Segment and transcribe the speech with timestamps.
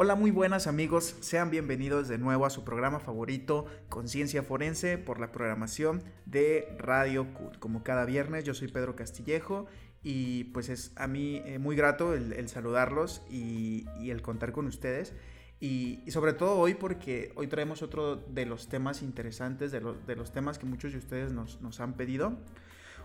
[0.00, 5.18] Hola, muy buenas amigos, sean bienvenidos de nuevo a su programa favorito, Conciencia Forense, por
[5.18, 7.58] la programación de Radio CUT.
[7.58, 9.66] Como cada viernes, yo soy Pedro Castillejo
[10.00, 15.14] y pues es a mí eh, muy grato el, saludarlos y, el contar con ustedes.
[15.58, 20.30] Y, sobre todo hoy porque hoy traemos otro de los temas interesantes, de, de los
[20.30, 22.38] temas que muchos de ustedes nos, nos han pedido.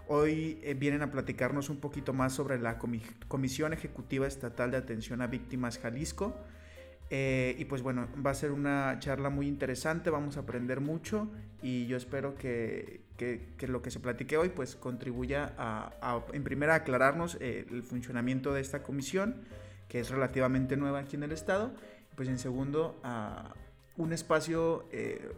[0.07, 5.23] Hoy eh, vienen a platicarnos un poquito más sobre la Comisión Ejecutiva Estatal de Atención
[5.23, 6.37] a Víctimas Jalisco.
[7.15, 11.29] Eh, y pues bueno, va a ser una charla muy interesante, vamos a aprender mucho
[11.61, 16.73] y yo espero que, que, lo que se platique hoy pues contribuya a, en primera,
[16.73, 19.43] aclararnos eh, el funcionamiento de esta comisión,
[19.89, 21.71] que es relativamente nueva aquí en el estado,
[22.15, 23.53] pues en segundo, a
[23.95, 25.33] un espacio, eh,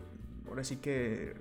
[0.47, 1.33] ahora sí que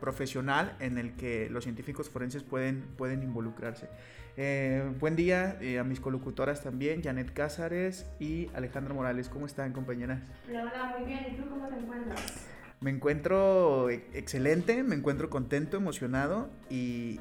[0.00, 3.88] profesional en el que los científicos forenses pueden, pueden involucrarse.
[4.36, 9.28] Eh, buen día eh, a mis colocutoras también, Janet Cázares y Alejandra Morales.
[9.28, 10.20] ¿Cómo están, compañeras?
[10.48, 11.26] Hola, muy bien.
[11.32, 12.46] ¿Y tú cómo te encuentras?
[12.80, 17.20] Me encuentro excelente, me encuentro contento, emocionado y,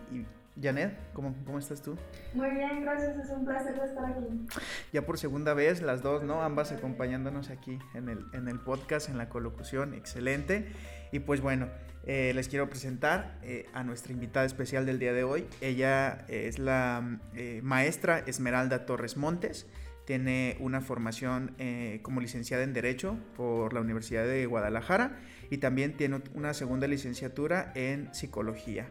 [0.60, 1.96] Janet, ¿cómo, ¿cómo, estás tú?
[2.34, 4.48] Muy bien, gracias, es un placer estar aquí.
[4.92, 6.42] Ya por segunda vez, las dos, ¿no?
[6.42, 10.72] Ambas acompañándonos aquí en el, en el podcast, en la colocución, excelente.
[11.12, 11.68] Y pues bueno,
[12.08, 15.46] eh, les quiero presentar eh, a nuestra invitada especial del día de hoy.
[15.62, 17.20] Ella eh, es la
[17.62, 19.68] maestra Esmeralda Torres Montes.
[20.06, 21.56] Tiene una formación
[22.02, 27.72] como licenciada en Derecho por la Universidad de Guadalajara y también tiene una segunda licenciatura
[27.76, 28.90] en Psicología.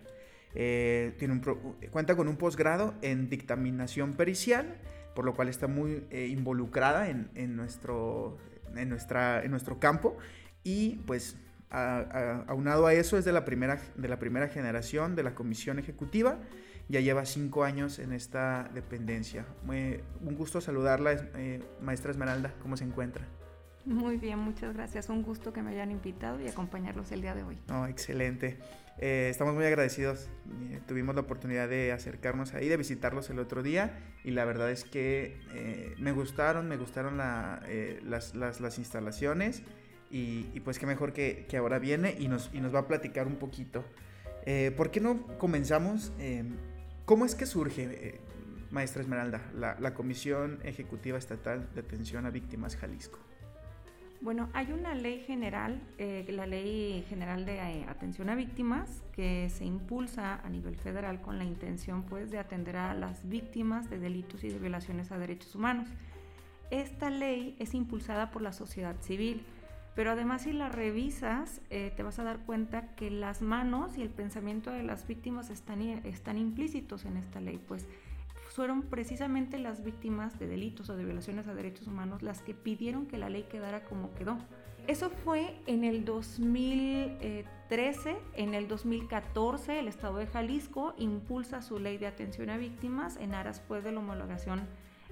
[0.55, 1.41] tiene
[1.91, 4.79] cuenta con un posgrado en dictaminación pericial,
[5.15, 8.39] por lo cual está muy involucrada en, en, nuestro,
[8.77, 10.17] en, nuestra, en nuestro campo
[10.63, 11.37] y pues
[11.71, 16.39] aunado a eso es de la, primera, de la primera generación de la comisión ejecutiva,
[16.89, 19.47] ya lleva cinco años en esta dependencia.
[19.67, 23.25] un gusto saludarla, eh, maestra Esmeralda, ¿cómo se encuentra?
[23.85, 25.09] Muy bien, muchas gracias.
[25.09, 27.59] Un gusto que me hayan invitado y acompañarlos el día de hoy.
[27.69, 28.59] No, excelente.
[28.99, 30.29] Eh, estamos muy agradecidos.
[30.63, 34.71] Eh, tuvimos la oportunidad de acercarnos ahí, de visitarlos el otro día y la verdad
[34.71, 39.63] es que me gustaron, me gustaron las, las, las instalaciones
[40.11, 43.27] y, pues qué mejor que, que, ahora viene y nos, y nos va a platicar
[43.27, 43.85] un poquito.
[44.45, 46.13] Eh, ¿Por qué no comenzamos?
[46.19, 46.45] Eh,
[47.05, 48.21] ¿Cómo es que surge, eh,
[48.71, 53.19] maestra Esmeralda, la, la, Comisión Ejecutiva Estatal de Atención a Víctimas Jalisco?
[54.23, 60.41] Bueno, hay una ley general, la Ley General de Atención a Víctimas, que se impulsa
[60.45, 64.51] a nivel federal con la intención pues, de atender a las víctimas de delitos y
[64.51, 65.89] de violaciones a derechos humanos.
[66.71, 69.43] Esta ley es impulsada por la sociedad civil
[69.95, 74.03] pero además si la revisas, eh, te vas a dar cuenta que las manos y
[74.03, 77.87] el pensamiento de las víctimas están, están implícitos en esta ley, pues
[78.51, 83.07] fueron precisamente las víctimas de delitos o de violaciones a derechos humanos las que pidieron
[83.07, 84.37] que la ley quedara como quedó.
[84.87, 91.97] Eso fue en el 2013, en el 2014 el Estado de Jalisco impulsa su ley
[91.99, 94.63] de atención a víctimas en aras pues de la homologación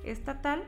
[0.05, 0.65] estatal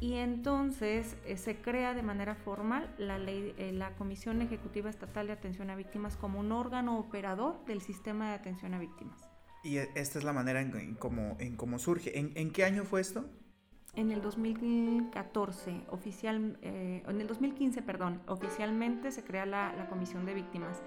[0.00, 5.26] y entonces eh, se crea de manera formal la, ley, eh, la Comisión Ejecutiva Estatal
[5.26, 9.28] de Atención a Víctimas como un órgano operador del sistema de atención a víctimas.
[9.64, 12.16] Y e, esta es la manera en, cómo, en cómo surge.
[12.16, 13.24] ¿En, qué año fue esto?
[13.94, 20.24] En el 2014, oficial, eh, en el 2015, perdón, oficialmente se crea la, la Comisión
[20.26, 20.80] de Víctimas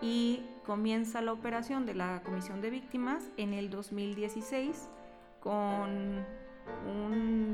[0.00, 4.88] y comienza la operación de la Comisión de Víctimas en el 2016
[5.40, 6.24] con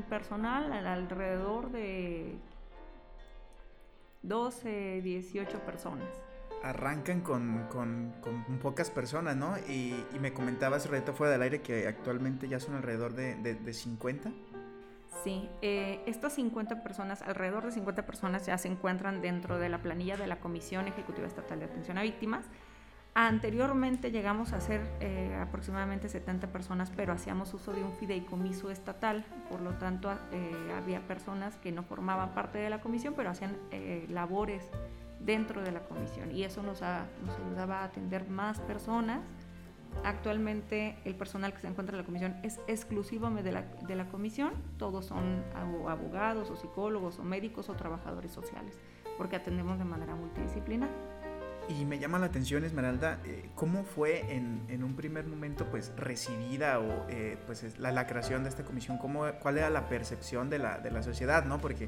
[0.09, 2.35] personal alrededor de
[4.23, 6.07] 12, 18 personas.
[6.61, 8.13] Arrancan con, con,
[8.61, 9.57] pocas personas, ¿no?
[9.69, 14.31] Y, me comentabas ahorita fuera del aire que actualmente ya son alrededor de, de, 50.
[15.23, 19.81] Sí, eh, estas 50 personas, alrededor de 50 personas ya se encuentran dentro de la
[19.81, 22.45] planilla de la Comisión Ejecutiva Estatal de Atención a Víctimas
[23.15, 29.25] Anteriormente llegamos a ser eh, aproximadamente 70 personas, pero hacíamos uso de un fideicomiso estatal,
[29.49, 33.57] por lo tanto eh, había personas que no formaban parte de la comisión, pero hacían
[33.71, 34.63] eh, labores
[35.19, 39.21] dentro de la comisión y eso nos, nos, ayudaba a atender más personas.
[40.03, 44.05] Actualmente el personal que se encuentra en la comisión es exclusivo de la, de la
[44.05, 48.79] comisión, todos son abogados o psicólogos o médicos o trabajadores sociales,
[49.17, 50.89] porque atendemos de manera multidisciplinar.
[51.69, 55.93] Y me llama la atención, Esmeralda, eh, cómo fue en, en, un primer momento pues
[55.95, 60.49] recibida o eh, pues la, la, creación de esta comisión, cómo, cuál era la percepción
[60.49, 61.61] de la, de la sociedad, ¿no?
[61.61, 61.87] Porque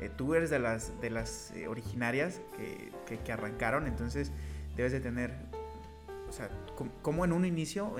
[0.00, 2.42] eh, tú eres de las, de las originarias
[3.06, 4.32] que, que, arrancaron, entonces
[4.76, 5.34] debes de tener,
[6.28, 6.50] o sea,
[7.00, 7.96] ¿cómo, en un inicio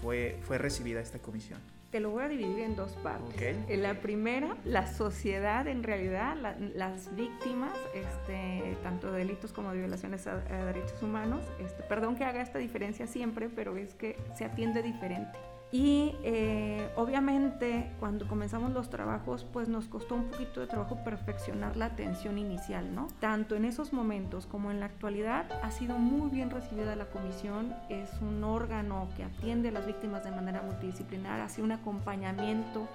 [0.00, 1.58] fue, fue recibida esta comisión?
[1.90, 3.34] Te lo voy a dividir en dos partes.
[3.66, 9.72] En la primera, la sociedad, en realidad, la- las víctimas, este, tanto de delitos como
[9.72, 11.40] de violaciones a, a derechos humanos.
[11.58, 15.38] Este, perdón que haga esta diferencia siempre, pero es que se atiende diferente.
[15.70, 21.76] Y eh, obviamente cuando comenzamos los trabajos, pues nos costó un poquito de trabajo perfeccionar
[21.76, 23.08] la atención inicial, ¿no?
[23.20, 27.74] Tanto en esos momentos como en la actualidad ha sido muy bien recibida la comisión.
[27.90, 32.88] Es un órgano que atiende a las víctimas de manera multidisciplinar, hace un acompañamiento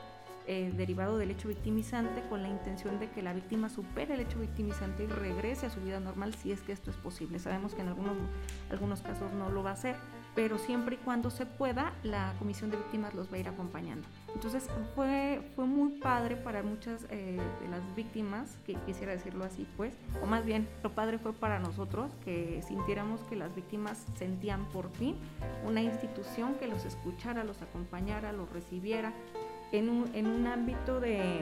[0.45, 4.39] eh, derivado del hecho victimizante con la intención de que la víctima supere el hecho
[4.39, 7.39] victimizante y regrese a su vida normal si es que esto es posible.
[7.39, 8.17] Sabemos que en algunos,
[8.69, 9.95] algunos casos no lo va a hacer,
[10.35, 14.07] pero siempre y cuando se pueda, la Comisión de Víctimas los va a ir acompañando.
[14.33, 19.67] Entonces fue, fue muy padre para muchas eh, de las víctimas, que quisiera decirlo así,
[19.77, 19.93] pues,
[20.23, 24.89] o más bien, lo padre fue para nosotros que sintiéramos que las víctimas sentían por
[24.91, 25.15] fin
[25.65, 29.13] una institución que los escuchara, los acompañara, los recibiera
[29.71, 31.41] en un, en un ámbito de,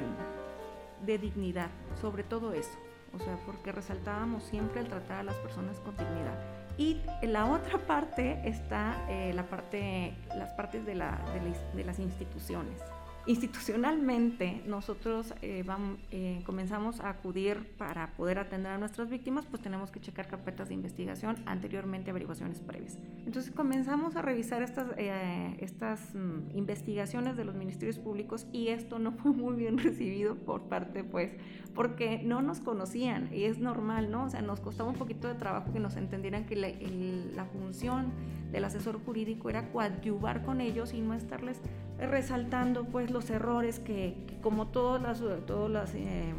[1.05, 1.69] de dignidad,
[2.01, 2.77] sobre todo eso.
[3.13, 6.60] O sea, porque resaltábamos siempre el tratar a las personas con dignidad.
[6.81, 11.73] Y en la otra parte está eh, la parte, las partes de, la- de la-
[11.75, 12.81] de las instituciones.
[13.27, 19.61] Institucionalmente, nosotros eh, vam- eh, comenzamos a acudir para poder atender a nuestras víctimas, pues
[19.61, 22.97] tenemos que checar carpetas de investigación, anteriormente averiguaciones previas.
[23.27, 28.97] Entonces comenzamos a revisar estas, eh, estas mm, investigaciones de los ministerios públicos y esto
[28.97, 31.31] no fue muy bien recibido por parte, pues,
[31.75, 34.25] porque no nos conocían y es normal, ¿no?
[34.25, 37.45] O sea, nos costaba un poquito de trabajo que nos entendieran que la, el- la
[37.45, 38.07] función
[38.51, 41.57] del asesor jurídico era coadyuvar con ellos y no estarles
[41.99, 46.33] resaltando, pues, los errores que, como todos, las, todos las, eh,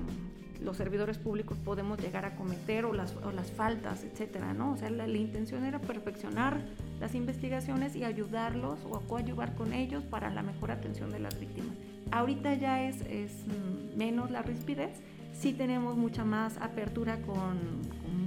[0.62, 4.72] los servidores públicos podemos llegar a cometer o las, o las faltas, etcétera, ¿no?
[4.72, 6.60] O sea, la, la intención era perfeccionar
[7.00, 11.74] las investigaciones y ayudarlos o coadyuvar con ellos para la mejor atención de las víctimas.
[12.10, 15.00] Ahorita ya es, es mm, menos la rispidez,
[15.42, 17.82] sí tenemos mucha más apertura con,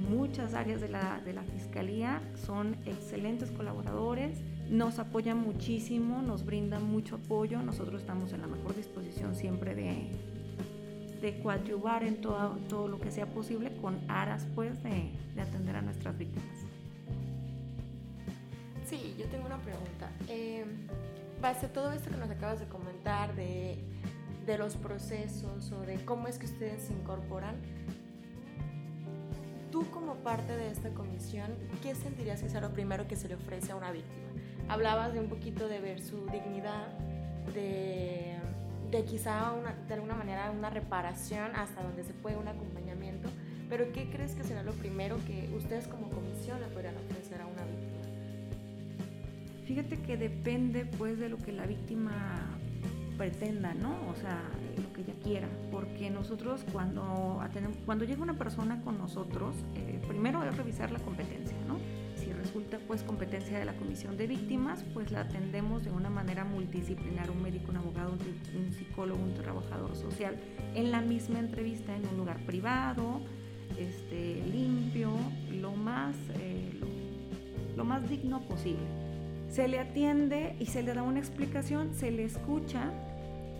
[0.09, 4.38] muchas áreas de la, de la Fiscalía, son excelentes colaboradores,
[4.69, 10.12] nos apoyan muchísimo, nos brindan mucho apoyo, nosotros estamos en la mejor disposición siempre de,
[11.21, 15.75] de coadyuvar en todo, todo lo que sea posible con aras pues de, de atender
[15.77, 16.65] a nuestras víctimas.
[18.85, 20.11] Sí, yo tengo una pregunta.
[20.27, 20.65] Eh,
[21.41, 23.79] base todo esto que nos acabas de comentar de,
[24.45, 27.56] de los procesos o de cómo es que ustedes se incorporan,
[29.71, 31.51] tú como parte de esta comisión,
[31.81, 34.27] ¿qué sentirías que sea lo primero que se le ofrece a una víctima?
[34.68, 36.88] Hablabas de un poquito de ver su dignidad,
[37.53, 38.36] de,
[38.92, 39.53] de quizá
[39.88, 43.30] de alguna manera una reparación hasta donde se puede, un acompañamiento,
[43.69, 47.47] pero ¿qué crees que será lo primero que ustedes como comisión le podrían ofrecer a
[47.47, 47.95] una víctima?
[49.65, 52.55] Fíjate que depende pues de lo que la víctima
[53.17, 53.95] pretenda, ¿no?
[54.12, 54.41] O sea,
[54.77, 60.00] lo que ella quiera, porque nosotros cuando atendemos- cuando llega una persona con nosotros, eh,
[60.07, 61.77] primero es revisar la competencia, ¿no?
[62.15, 66.44] Si resulta pues competencia de la comisión de víctimas, pues la atendemos de una manera
[66.45, 70.35] multidisciplinar, un médico, un abogado, un, un psicólogo, un trabajador social,
[70.73, 73.19] en la misma entrevista en un lugar privado,
[73.77, 75.11] este, limpio,
[75.51, 78.79] lo más, eh, lo- lo más digno posible
[79.50, 82.91] se le atiende y se le da una explicación, se le escucha.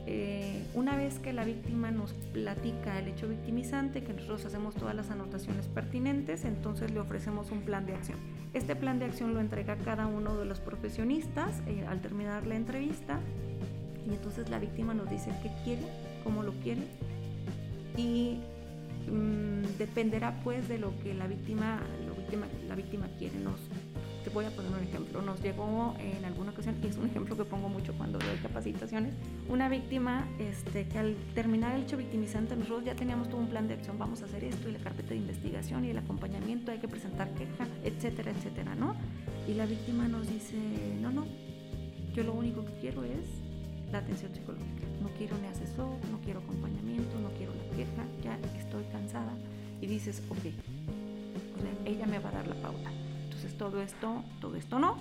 [0.07, 4.96] Eh, una vez que la víctima nos platica el hecho victimizante, que nosotros hacemos todas
[4.96, 8.20] las anotaciones pertinentes, entonces le ofrecemos un plan de acción.
[8.53, 12.56] Este plan de acción lo entrega cada uno de los profesionistas eh, al terminar la
[12.56, 13.20] entrevista
[14.08, 15.82] y entonces la víctima nos dice qué quiere,
[16.24, 16.84] cómo lo quiere
[17.98, 18.39] y
[19.10, 21.82] mm, dependerá pues de lo que la víctima,
[22.68, 23.39] la víctima quiere.
[24.25, 25.22] Te voy a poner un ejemplo.
[25.22, 29.13] Nos llegó en alguna ocasión, y es un ejemplo que pongo mucho cuando doy capacitaciones,
[29.48, 33.67] una víctima este, que al terminar el hecho victimizante nosotros ya teníamos todo un plan
[33.67, 36.79] de acción, vamos a hacer esto y la carpeta de investigación y el acompañamiento, hay
[36.79, 38.96] que presentar queja, etcétera, etcétera, ¿no?
[39.48, 40.55] Y la víctima nos dice,
[41.00, 41.27] no, no,
[42.15, 43.27] yo lo único que quiero es
[43.91, 44.88] la atención psicológica.
[45.03, 49.34] No quiero ni asesor, no quiero acompañamiento, no quiero la queja, ya estoy cansada.
[49.82, 50.39] Y dices, ok,
[51.58, 52.91] o sea, ella me va a dar la pauta.
[53.46, 54.98] Entonces todo esto, todo esto no.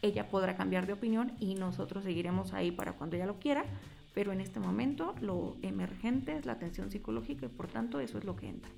[0.00, 3.66] Ella podrá cambiar de opinión y nosotros seguiremos ahí para cuando ella lo quiera,
[4.14, 8.24] pero en este momento lo emergente es la atención psicológica y por tanto eso es
[8.24, 8.70] lo que entra.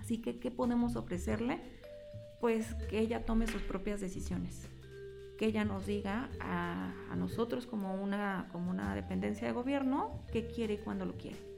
[0.00, 1.60] Así que, ¿qué podemos ofrecerle?
[2.40, 4.68] Pues que ella tome sus propias decisiones,
[5.36, 10.46] que ella nos diga a, a nosotros como una, como una dependencia de gobierno qué
[10.46, 11.55] quiere y cuándo lo quiere.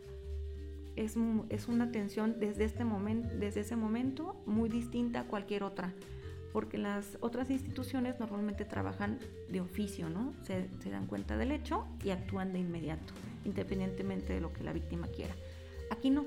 [0.98, 1.14] Es,
[1.48, 5.94] es una atención desde, este momento, desde ese momento muy distinta a cualquier otra,
[6.52, 10.34] porque las otras instituciones normalmente trabajan de oficio, ¿no?
[10.42, 13.14] Se, se, dan cuenta del hecho y actúan de inmediato,
[13.44, 15.34] independientemente de lo que la víctima quiera.
[15.92, 16.24] Aquí no.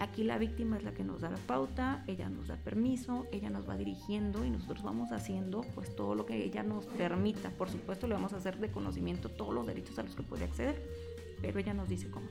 [0.00, 3.48] Aquí la víctima es la que nos da la pauta, ella nos da permiso, ella
[3.48, 7.50] nos va dirigiendo y nosotros vamos haciendo pues todo lo que ella nos permita.
[7.50, 10.46] Por supuesto le vamos a hacer de conocimiento todos los derechos a los que puede
[10.46, 10.82] acceder,
[11.40, 12.26] pero ella nos dice cómo.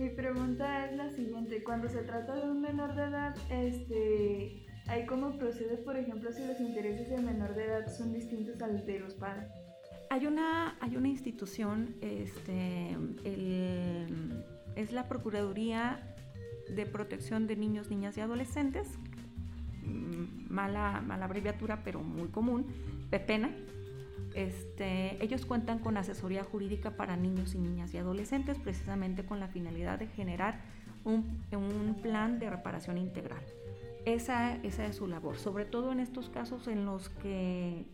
[0.00, 5.04] Mi pregunta es la siguiente, cuando se trata de un menor de edad, este, ¿hay
[5.04, 8.98] cómo procede, por ejemplo, si los intereses del menor de edad son distintos al de
[8.98, 9.50] los padres?
[10.08, 12.92] Hay una, hay una institución, este,
[13.24, 14.42] el,
[14.74, 16.16] es la Procuraduría
[16.74, 18.88] de Protección de Niños, Niñas y Adolescentes,
[19.82, 22.68] mm, mala, mala abreviatura, pero muy común,
[23.10, 23.54] PEPENA.
[24.34, 29.48] Este, ellos cuentan con asesoría jurídica para niños y niñas y adolescentes, precisamente con la
[29.48, 30.60] finalidad de generar
[31.04, 33.42] un, un plan de reparación integral.
[34.04, 37.84] Esa, esa es su labor, sobre todo en estos casos en los que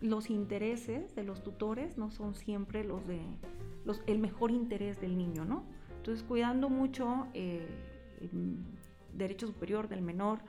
[0.00, 3.20] los intereses de los tutores no son siempre los de
[3.84, 5.64] los, el mejor interés del niño, ¿no?
[5.96, 7.66] Entonces, cuidando mucho eh,
[9.14, 10.40] derecho superior del menor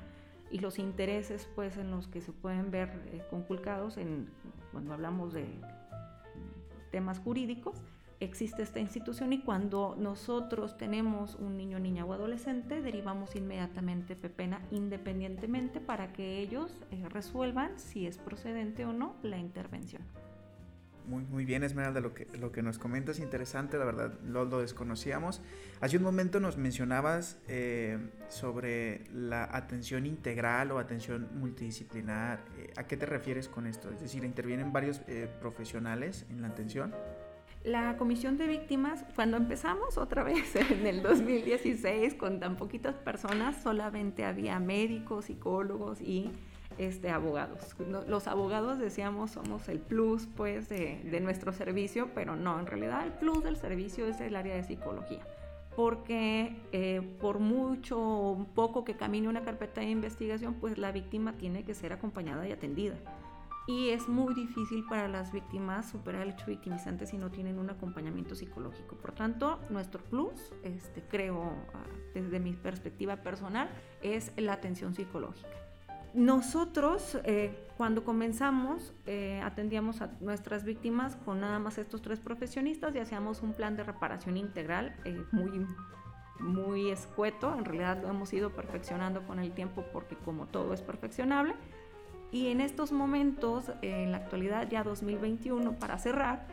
[0.52, 4.28] y los intereses pues en los que se pueden ver eh, conculcados en,
[4.76, 5.46] cuando hablamos de
[6.92, 7.82] temas jurídicos,
[8.20, 14.62] existe esta institución y cuando nosotros tenemos un niño, niña o adolescente, derivamos inmediatamente pepena
[14.72, 20.02] independientemente para que ellos eh, resuelvan si es procedente o no la intervención.
[21.08, 24.46] Muy, muy bien, Esmeralda, lo que, lo que nos comentas es interesante, la verdad, lo,
[24.46, 25.42] lo desconocíamos.
[25.82, 32.44] Hace un momento nos mencionabas eh, sobre la atención integral o atención multidisciplinar.
[32.58, 33.92] Eh, ¿A qué te refieres con esto?
[33.92, 36.94] Es decir, ¿intervienen varios eh, profesionales en la atención?
[37.64, 43.62] La comisión de víctimas, cuando empezamos otra vez en el 2016 con tan poquitas personas,
[43.64, 46.32] solamente había médicos, psicólogos y
[46.78, 47.76] este, abogados.
[48.08, 53.06] Los abogados decíamos somos el plus pues de, de, nuestro servicio, pero no, en realidad
[53.06, 55.22] el plus del servicio es el área de psicología.
[55.76, 61.34] Porque eh, por mucho o poco que camine una carpeta de investigación, pues la víctima
[61.34, 62.96] tiene que ser acompañada y atendida.
[63.68, 67.72] Y es muy difícil para las víctimas superar el hecho victimizante si no tienen un
[67.72, 68.96] acompañamiento psicológico.
[68.96, 73.68] Por tanto, nuestro plus, este, creo, ah, desde mi perspectiva personal,
[74.04, 75.65] es la atención psicológica.
[76.16, 82.96] Nosotros, eh, cuando comenzamos, eh, atendíamos a nuestras víctimas con nada más estos tres profesionistas
[82.96, 85.68] y hacíamos un plan de reparación integral eh, muy,
[86.40, 87.54] muy escueto.
[87.54, 91.54] En realidad lo hemos ido perfeccionando con el tiempo porque como todo es perfeccionable.
[92.32, 96.48] Y en estos momentos, en la actualidad ya 2021, para cerrar,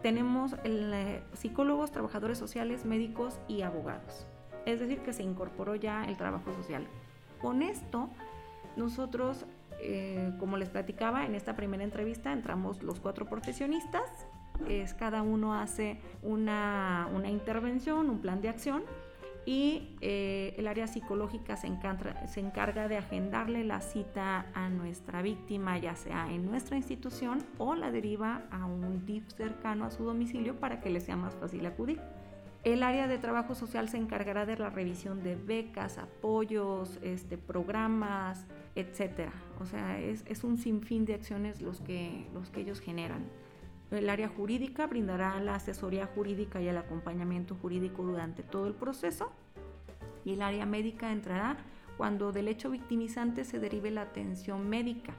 [0.00, 0.54] tenemos
[1.32, 4.28] psicólogos, trabajadores sociales, médicos y abogados.
[4.64, 6.86] Es decir, que se incorporó ya el trabajo social.
[7.40, 8.10] Con esto
[8.78, 9.44] nosotros,
[9.80, 14.26] eh, como les platicaba, en esta primera entrevista entramos los cuatro profesionistas,
[14.68, 18.82] es, cada uno hace una, una, intervención, un plan de acción
[19.46, 25.22] y eh, el área psicológica se encarga, se encarga de agendarle la cita a nuestra
[25.22, 30.04] víctima, ya sea en nuestra institución o la deriva a un DIF cercano a su
[30.04, 32.00] domicilio para que le sea más fácil acudir.
[32.68, 38.46] El área de trabajo social se encargará de la revisión de becas, apoyos, este, programas,
[38.74, 39.32] etcétera.
[39.58, 43.24] O sea, es, es, un sinfín de acciones los que, los que ellos generan.
[43.90, 49.32] El área jurídica brindará la asesoría jurídica y el acompañamiento jurídico durante todo el proceso.
[50.26, 51.56] Y el área médica entrará
[51.96, 55.14] cuando del hecho victimizante se derive la atención médica.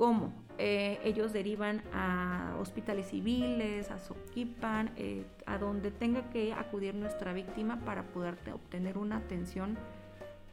[0.00, 0.32] ¿Cómo?
[0.56, 7.34] Eh, ellos derivan a hospitales civiles, a Soquipan, eh, a donde tenga que acudir nuestra
[7.34, 9.76] víctima para poder obtener una atención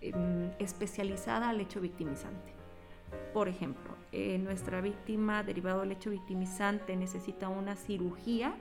[0.01, 2.51] em, especializada al hecho victimizante.
[3.33, 8.53] Por ejemplo, eh, nuestra víctima derivado del hecho victimizante necesita una cirugía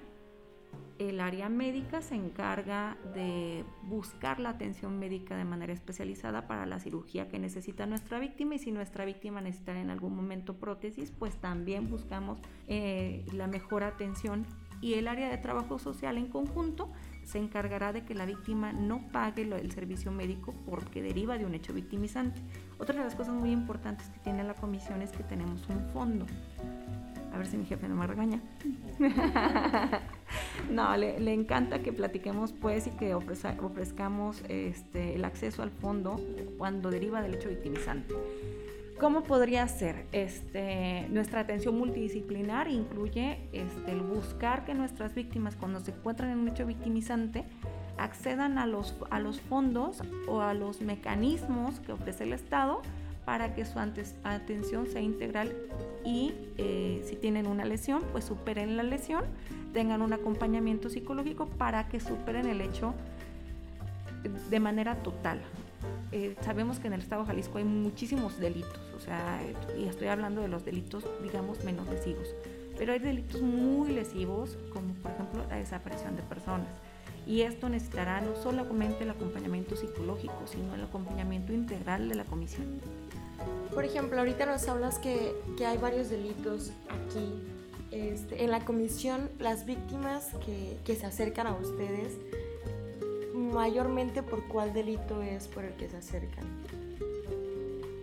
[0.98, 6.78] el área médica se encarga de buscar la atención médica de manera especializada para la
[6.78, 11.36] cirugía que necesita nuestra víctima y si nuestra víctima necesita en algún momento prótesis, pues
[11.36, 12.38] también buscamos
[12.68, 14.46] eh, la mejor atención
[14.80, 16.90] y el área de trabajo social en conjunto
[17.24, 21.54] se encargará de que la víctima no pague el servicio médico porque deriva de un
[21.54, 22.40] hecho victimizante.
[22.78, 26.26] Otra de las cosas muy importantes que tiene la comisión es que tenemos un fondo
[27.36, 28.40] a ver si mi jefe no me regaña.
[30.70, 36.18] no, le, encanta que platiquemos pues y que ofrezcamos este, el acceso al fondo
[36.56, 38.14] cuando deriva del hecho victimizante.
[38.98, 40.06] ¿Cómo podría ser?
[40.12, 46.38] Este, nuestra atención multidisciplinar incluye este, el buscar que nuestras víctimas cuando se encuentran en
[46.38, 47.44] un hecho victimizante
[47.98, 52.80] accedan a los, a los fondos o a los mecanismos que ofrece el Estado
[53.26, 55.52] para que su atención sea integral
[56.04, 59.24] y eh, si tienen una lesión, pues superen la lesión,
[59.74, 62.94] tengan un acompañamiento psicológico para que superen el hecho
[64.48, 65.40] de manera total.
[66.12, 69.40] Eh, sabemos que en el estado de Jalisco hay muchísimos delitos, o sea,
[69.76, 72.32] y estoy hablando de los delitos, digamos, menos lesivos,
[72.78, 76.68] pero hay delitos muy lesivos, como por ejemplo la desaparición de personas.
[77.26, 82.80] Y esto necesitará no solamente el acompañamiento psicológico, sino el acompañamiento integral de la comisión.
[83.74, 87.34] Por ejemplo, ahorita nos hablas que, que hay varios delitos aquí.
[87.90, 92.16] Este, en la comisión, las víctimas que, que, se acercan a ustedes,
[93.34, 96.44] mayormente por cuál delito es por el que se acercan.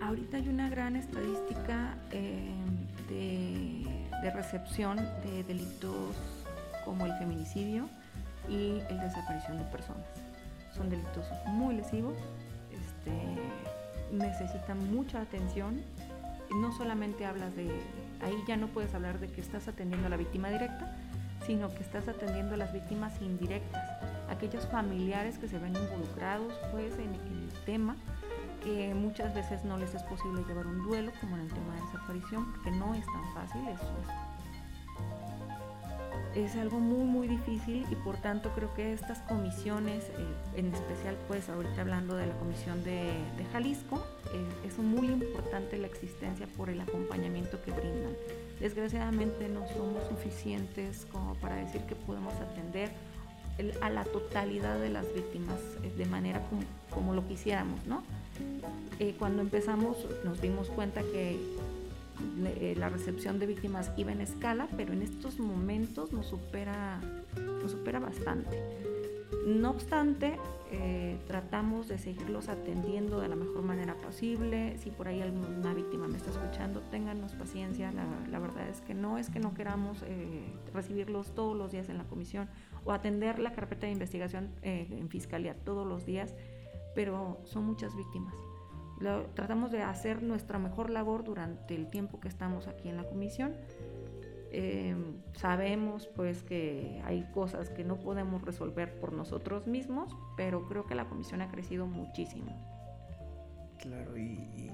[0.02, 2.52] Ahorita hay una gran estadística eh,
[3.10, 3.86] de,
[4.22, 6.16] de recepción de delitos
[6.86, 7.90] como el feminicidio
[8.50, 10.06] y el desaparición de personas.
[10.76, 12.16] Son delitos muy lesivos,
[12.72, 13.12] este,
[14.12, 15.82] necesitan mucha atención.
[16.62, 17.70] No solamente hablas de,
[18.22, 20.96] ahí ya no puedes hablar de que estás atendiendo a la víctima directa,
[21.46, 23.84] sino que estás atendiendo a las víctimas indirectas,
[24.30, 27.96] aquellos familiares que se ven involucrados pues, en, el tema,
[28.64, 31.82] que muchas veces no les es posible llevar un duelo, como en el tema de
[31.82, 34.23] desaparición, porque no es tan fácil, eso es
[36.56, 41.48] algo muy muy difícil y por tanto creo que estas comisiones, eh, en especial pues
[41.50, 43.14] ahorita hablando de la comisión de,
[43.52, 48.14] Jalisco, eh, es muy importante la existencia por el acompañamiento que brindan.
[48.60, 52.92] Desgraciadamente no somos suficientes como para decir que podemos atender
[53.82, 56.42] a la totalidad de las víctimas eh, de manera
[56.90, 58.04] como, lo quisiéramos, ¿no?
[59.20, 61.40] cuando empezamos nos dimos cuenta que eh,
[62.78, 67.00] la recepción de víctimas iba en escala, pero en estos momentos nos supera,
[67.38, 68.62] nos supera bastante.
[69.46, 70.40] No obstante,
[70.72, 74.78] eh, tratamos de seguirlos atendiendo de la mejor manera posible.
[74.78, 77.92] Si por ahí alguna víctima me está escuchando, ténganos paciencia.
[77.92, 80.44] La, verdad es que no es que no queramos eh,
[80.74, 82.48] recibirlos todos los días en la comisión
[82.86, 86.36] o atender la carpeta de investigación en fiscalía todos los días,
[86.96, 88.34] pero son muchas víctimas
[89.34, 93.54] tratamos de hacer nuestra mejor labor durante el tiempo que estamos aquí en la comisión.
[94.52, 100.86] Em, sabemos pues que hay cosas que no podemos resolver por nosotros mismos, pero creo
[100.86, 102.56] que la comisión ha crecido muchísimo.
[103.80, 104.72] Claro, y,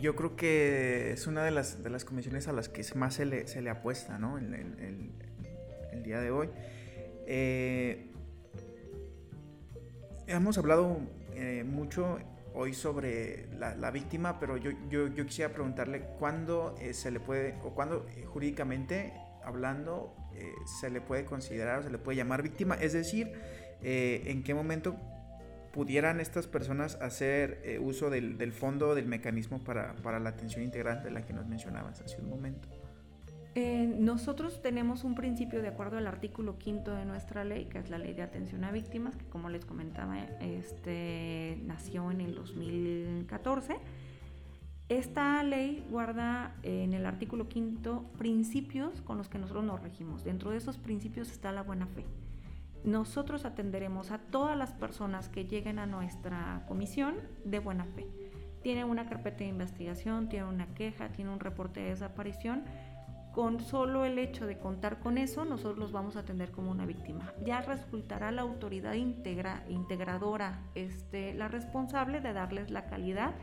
[0.00, 3.24] yo creo que es una de las, de las comisiones a las que más se
[3.24, 4.38] le, se le apuesta, ¿no?
[4.38, 6.50] El día de hoy.
[7.26, 8.10] Eh,
[10.26, 10.98] hemos hablado
[11.34, 12.18] eh, mucho
[12.58, 17.54] hoy sobre la, víctima, pero yo, yo, yo, quisiera preguntarle cuándo eh, se le puede,
[17.62, 22.42] o cuándo eh, jurídicamente hablando, eh, se le puede considerar o se le puede llamar
[22.42, 23.32] víctima, es decir,
[23.80, 24.96] en qué momento
[25.72, 31.04] pudieran estas personas hacer uso del, del, fondo, del mecanismo para, para la atención integral
[31.04, 32.68] de la que nos mencionabas hace un momento.
[33.60, 37.90] Eh, nosotros tenemos un principio de acuerdo al artículo quinto de nuestra ley, que es
[37.90, 43.78] la ley de atención a víctimas, que como les comentaba, este, nació en el 2014.
[44.88, 50.22] Esta ley guarda en el artículo quinto principios con los que nosotros nos regimos.
[50.22, 52.04] Dentro de esos principios está la buena fe.
[52.84, 58.06] Nosotros atenderemos a todas las personas que lleguen a nuestra comisión de buena fe.
[58.62, 62.62] Tiene una carpeta de investigación, tiene una queja, tiene un reporte de desaparición
[63.32, 66.86] con solo el hecho de contar con eso, nosotros los vamos a atender como una
[66.86, 67.32] víctima.
[67.44, 73.34] Ya resultará la autoridad integra, integradora este, la responsable de darles la calidad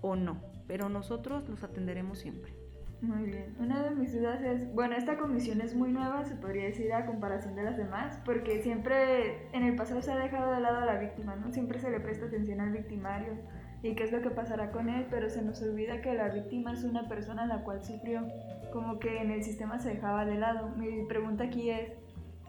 [0.00, 2.59] o no, pero nosotros los atenderemos siempre.
[3.02, 3.56] Muy bien.
[3.58, 7.06] Una de mis dudas es, bueno, esta comisión es muy nueva, se podría decir a
[7.06, 10.84] comparación de las demás, porque siempre en el pasado se ha dejado de lado a
[10.84, 11.50] la víctima, ¿no?
[11.50, 13.38] Siempre se le presta atención al victimario
[13.82, 16.74] y qué es lo que pasará con él, pero se nos olvida que la víctima
[16.74, 18.28] es una persona la cual sufrió,
[18.70, 20.68] como que en el sistema se dejaba de lado.
[20.76, 21.92] Mi pregunta aquí es,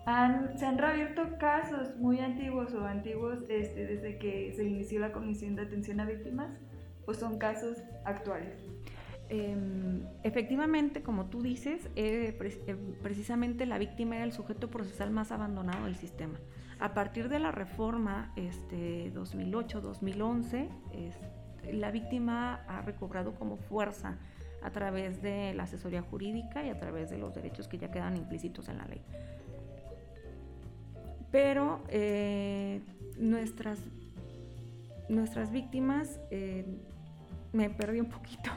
[0.06, 5.14] ¿han, ¿se han reabierto casos muy antiguos o antiguos este, desde que se inició la
[5.14, 6.52] Comisión de Atención a Víctimas
[7.06, 8.61] o son casos actuales?
[9.34, 15.32] Em, efectivamente, como tú dices, eh, eh, precisamente la víctima era el sujeto procesal más
[15.32, 16.38] abandonado del sistema.
[16.82, 20.68] A partir de la reforma este, 2008-2011,
[21.72, 24.18] la víctima ha recobrado como fuerza
[24.64, 28.18] a través de la asesoría jurídica y a través de los derechos que ya quedan
[28.18, 29.02] implícitos en la ley.
[31.32, 32.82] Pero eh,
[33.18, 33.80] nuestras,
[35.08, 36.20] nuestras víctimas,
[37.54, 38.52] me perdí un poquito.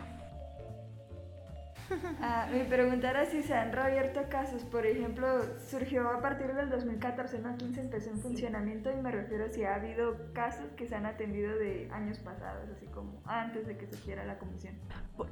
[2.20, 4.62] Ah, mi pregunta era si se han reabierto casos.
[4.64, 5.26] Por ejemplo,
[5.68, 7.56] surgió a partir del 2014, ¿no?
[7.56, 11.06] 15 empezó en funcionamiento y me refiero a si ha habido casos que se han
[11.06, 14.74] atendido de años pasados, así como antes de que se quiera la comisión.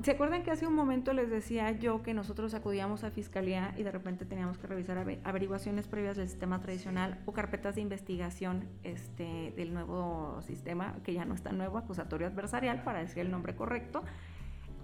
[0.02, 3.82] ¿Se acuerdan que hace un momento les decía yo que nosotros acudíamos a fiscalía y
[3.82, 9.52] de repente teníamos que revisar averiguaciones previas del sistema tradicional o carpetas de investigación este,
[9.56, 14.04] del nuevo sistema, que ya no está nuevo, acusatorio adversarial, para decir el nombre correcto?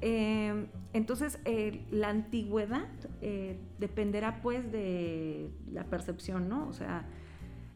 [0.01, 2.89] Eh, entonces, eh, la antigüedad
[3.21, 6.69] eh, dependerá pues de la percepción, ¿no?
[6.69, 7.07] O sea,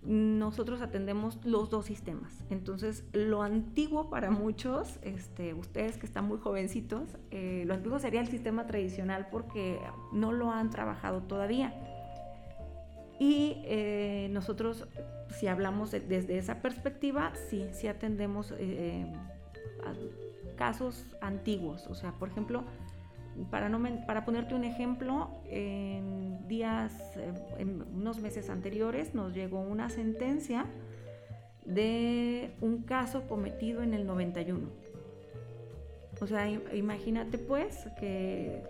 [0.05, 2.45] nosotros atendemos los dos sistemas.
[2.51, 8.27] Entonces, lo antiguo para muchos, este, ustedes que están muy jovencitos, lo antiguo sería el
[8.27, 9.79] sistema tradicional porque
[10.13, 11.73] no lo han trabajado todavía.
[13.21, 14.89] Y nosotros,
[15.39, 18.57] si hablamos desde esa perspectiva, sí, sí atendemos a,
[20.53, 21.87] casos antiguos.
[21.89, 22.65] O sea, por ejemplo,
[23.51, 29.61] para, no para ponerte un ejemplo, en días, eh, en unos meses anteriores nos llegó
[29.61, 30.67] una sentencia
[31.65, 34.69] de un caso cometido en el 91.
[36.21, 38.63] O sea, imagínate pues que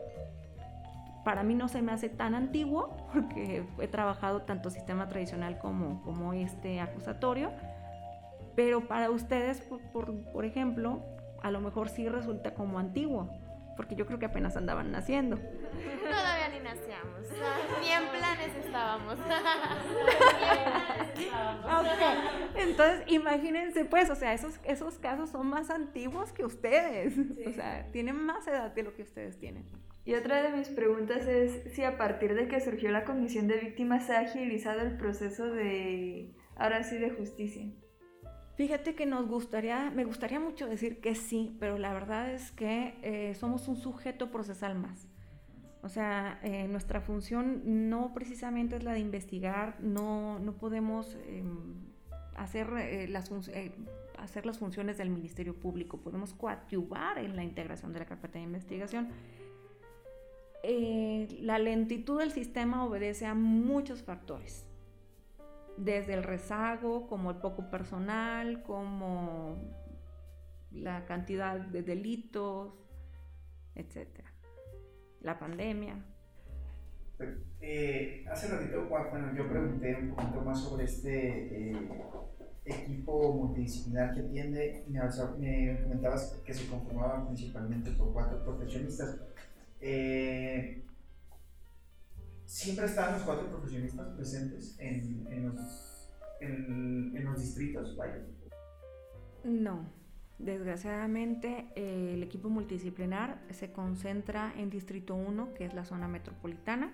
[1.25, 6.03] para mí no se me hace tan antiguo porque he trabajado tanto sistema tradicional como,
[6.03, 7.51] como este acusatorio,
[8.55, 9.61] pero para ustedes,
[9.93, 11.03] por, por ejemplo,
[11.43, 13.31] a lo mejor sí resulta como antiguo,
[13.77, 15.37] porque yo creo que apenas andaban naciendo.
[15.37, 17.27] Todavía ni nacíamos,
[17.81, 19.19] ni en planes estábamos.
[22.55, 27.15] Entonces, imagínense, pues, o sea, esos, esos casos son más antiguos que ustedes,
[27.47, 29.65] o sea, tienen más edad de lo que ustedes tienen.
[30.05, 33.59] Y otra de mis preguntas es si a partir de que surgió la Comisión de
[33.59, 37.67] Víctimas se ha agilizado el proceso de, ahora sí, de justicia.
[38.55, 42.95] Fíjate que nos gustaría, me gustaría mucho decir que sí, pero la verdad es que
[43.03, 45.09] eh, somos un sujeto procesal más.
[45.83, 51.75] O sea, eh, nuestra función no precisamente es la de investigar, no, no podemos em,
[52.37, 53.33] hacer, eh, las
[54.19, 58.45] hacer las funciones del Ministerio Público, podemos coadyuvar en la integración de la carpeta de
[58.45, 59.09] investigación.
[61.41, 64.67] la lentitud del sistema obedece a muchos factores
[65.77, 69.57] desde el rezago, como el poco personal, como
[70.71, 72.75] la cantidad de delitos,
[73.75, 74.33] etcétera.
[75.21, 76.05] La pandemia.
[77.61, 81.89] Eh, hace ratito, bueno, yo pregunté un poquito más sobre este eh,
[82.65, 84.85] equipo multidisciplinar que atiende.
[84.89, 85.01] Me,
[85.39, 89.21] me, comentabas que se conformaba principalmente por cuatro profesionistas.
[89.81, 90.85] Eh,
[92.53, 97.97] ¿Siempre están los cuatro profesionistas presentes en, en, los, en, los, distritos?
[99.43, 99.87] No.
[100.39, 106.93] Desgraciadamente, el equipo multidisciplinar se concentra en Distrito 1, que es la zona metropolitana.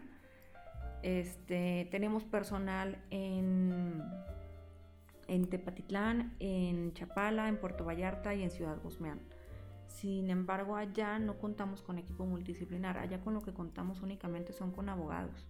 [1.03, 4.01] Este, tenemos personal en,
[5.27, 9.19] en Tepatitlán, en Chapala, en Puerto Vallarta y en Ciudad Guzmán.
[9.89, 14.71] Sin embargo, allá no contamos con equipo multidisciplinar, allá con lo que contamos únicamente son
[14.71, 15.49] con abogados.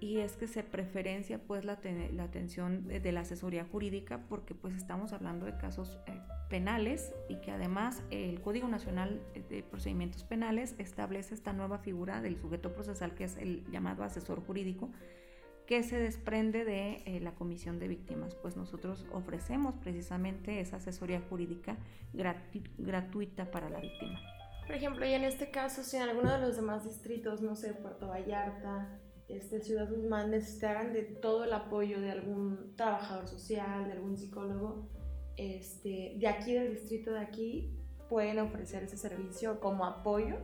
[0.00, 5.12] Y es que se preferencia pues la, atención de, la asesoría jurídica porque pues estamos
[5.12, 6.18] hablando de casos eh,
[6.48, 9.20] penales y que además el Código Nacional
[9.50, 14.40] de Procedimientos Penales establece esta nueva figura del sujeto procesal que es el llamado asesor
[14.44, 14.90] jurídico
[15.70, 21.22] que se desprende de eh, la Comisión de Víctimas, pues nosotros ofrecemos precisamente esa asesoría
[21.30, 21.76] jurídica
[22.12, 24.18] gratuita para la víctima.
[24.66, 27.72] Por ejemplo, y en este caso, si en alguno de los demás distritos, no sé,
[27.74, 33.92] Puerto Vallarta, este, Ciudad Guzmán, necesitaran de todo el apoyo de algún trabajador social, de
[33.92, 34.88] algún psicólogo,
[35.36, 37.78] este, de aquí, del distrito de aquí,
[38.08, 40.38] pueden ofrecer ese servicio como apoyo.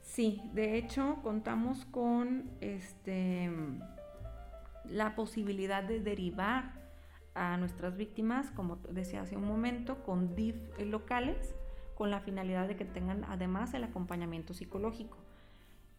[0.00, 3.50] Sí, de hecho contamos con este
[4.90, 6.72] la posibilidad de derivar
[7.34, 11.54] a nuestras víctimas, como decía hace un momento, con DIF locales,
[11.94, 15.18] con la finalidad de que tengan además el acompañamiento psicológico.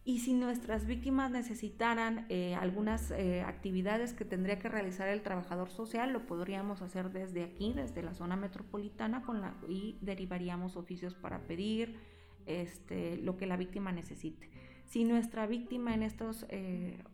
[0.02, 5.70] Y si nuestras víctimas necesitaran eh, algunas eh, actividades que tendría que realizar el trabajador
[5.70, 11.14] social, lo podríamos hacer desde aquí, desde la zona metropolitana, con la, y derivaríamos oficios
[11.14, 11.98] para pedir
[12.46, 14.50] este, lo que la víctima necesite.
[14.86, 17.04] Si nuestra víctima en estos eh,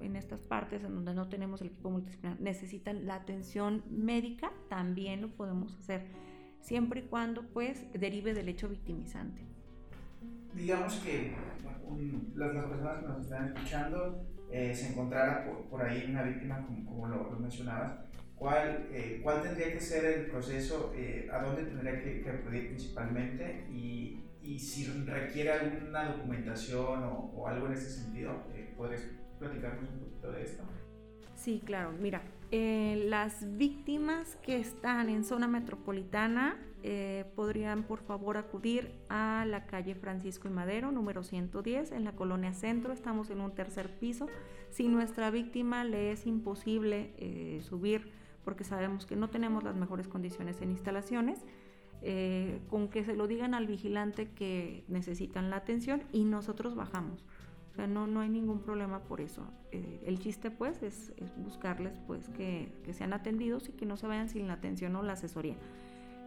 [0.00, 5.20] en estas partes en donde no tenemos el equipo multidisciplinar necesitan la atención médica, también
[5.20, 6.06] lo podemos hacer,
[6.60, 9.42] siempre y cuando pues derive del hecho victimizante.
[10.54, 11.34] Digamos que
[12.34, 17.30] las, personas que nos están escuchando eh, se encontrara por, ahí una víctima, como, lo,
[17.38, 18.00] mencionabas,
[18.36, 20.92] ¿cuál, eh, ¿cuál tendría que ser el proceso?
[20.94, 23.66] Eh, ¿A dónde tendría que, que acudir principalmente?
[23.70, 29.02] Y y si requiere alguna documentación o, algo en ese sentido, eh, ¿podrías
[29.40, 30.62] platicarnos un poquito de esto?
[31.34, 31.92] Sí, claro.
[31.98, 32.22] Mira,
[32.52, 39.66] eh, las víctimas que están en zona metropolitana eh, podrían por favor acudir a la
[39.66, 42.92] calle Francisco y Madero, número 110, en la colonia Centro.
[42.92, 44.26] Estamos en un tercer piso.
[44.68, 48.12] Si nuestra víctima le es imposible eh, subir
[48.44, 51.44] porque sabemos que no tenemos las mejores condiciones en instalaciones,
[52.70, 57.22] con que se lo digan al vigilante que necesitan la atención y nosotros bajamos.
[57.86, 59.42] No, no hay ningún problema por eso.
[59.72, 64.06] Eh, el chiste pues es, buscarles pues que, que, sean atendidos y que no se
[64.06, 65.56] vayan sin la atención o la asesoría.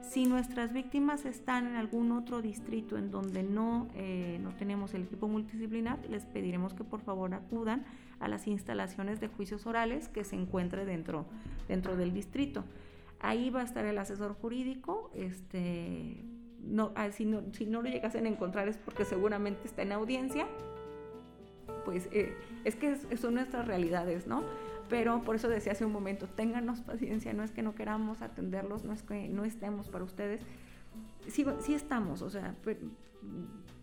[0.03, 5.03] Si nuestras víctimas están en algún otro distrito en donde no, eh, no tenemos el
[5.03, 7.85] equipo multidisciplinar, les pediremos que por favor acudan
[8.19, 11.25] a las instalaciones de juicios orales que se encuentre dentro,
[11.67, 12.65] dentro del distrito.
[13.21, 16.23] Ahí va a estar el asesor jurídico, este,
[16.59, 19.93] no, ah, si, no, si no lo llegasen a encontrar es porque seguramente está en
[19.93, 20.47] audiencia
[21.85, 24.43] pues eh, es que son nuestras realidades, ¿no?
[24.89, 28.83] Pero por eso decía hace un momento, ténganos paciencia, no es que no queramos atenderlos,
[28.83, 30.41] no es que no estemos para ustedes,
[31.27, 32.55] sí, sí estamos, o sea,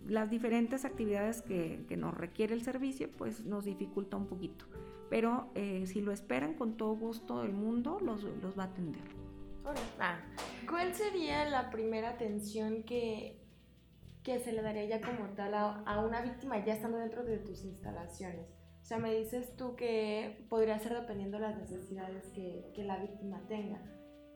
[0.06, 4.66] las diferentes actividades que, que, nos requiere el servicio, pues nos dificulta un poquito.
[5.08, 9.02] Pero eh, si lo esperan con todo gusto el mundo, los, los va a atender.
[9.98, 10.18] Ah,
[10.68, 13.39] ¿Cuál sería la primera atención que
[14.22, 17.64] que se le daría ya como tal a, una víctima ya estando dentro de tus
[17.64, 18.46] instalaciones.
[18.82, 22.98] O sea, me dices tú que podría ser dependiendo de las necesidades que, que la
[22.98, 23.80] víctima tenga.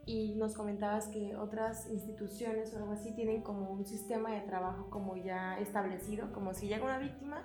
[0.06, 4.90] Y nos comentabas que otras instituciones o algo así tienen como un sistema de trabajo
[4.90, 7.42] como ya establecido, como si llega una víctima,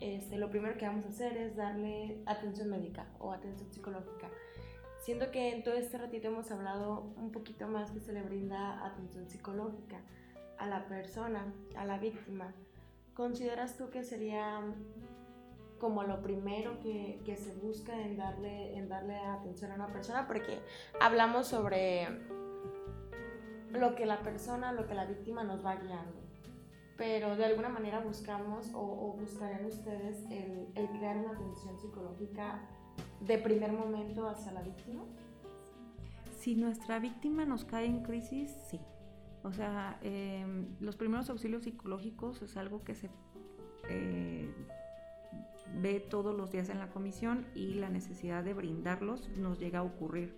[0.00, 4.30] este, lo primero que vamos a hacer es darle atención médica o atención psicológica.
[5.00, 8.84] Siento que en todo este ratito hemos hablado un poquito más que se le brinda
[8.86, 10.00] atención psicológica
[10.58, 12.52] a la persona, a la víctima,
[13.14, 14.60] ¿consideras tú que sería
[15.78, 20.26] como lo primero que, se busca en darle, en darle atención a una persona?
[20.26, 20.60] Porque
[21.00, 22.08] hablamos sobre
[23.70, 26.18] lo que la persona, lo que la víctima nos va guiando.
[26.96, 32.60] Pero de alguna manera buscamos o, o buscarían ustedes el, el crear una atención psicológica
[33.20, 35.04] de primer momento hacia la víctima.
[36.38, 38.80] Si nuestra víctima nos cae en crisis, sí.
[39.42, 43.08] O sea, em, los primeros auxilios psicológicos es algo que se
[43.88, 44.52] eh,
[45.80, 49.82] ve todos los días en la comisión y la necesidad de brindarlos nos llega a
[49.82, 50.34] ocurrir